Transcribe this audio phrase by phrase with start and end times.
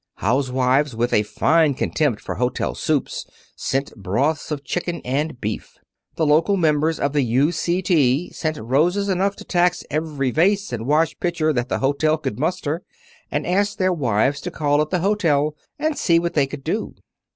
[0.15, 3.23] Housewives with a fine contempt for hotel soups
[3.55, 5.77] sent broths of chicken and beef.
[6.15, 7.51] The local members of the U.
[7.51, 7.83] C.
[7.83, 8.31] T.
[8.31, 12.81] sent roses enough to tax every vase and wash pitcher that the hotel could muster,
[13.29, 16.95] and asked their wives to call at the hotel and see what they could do.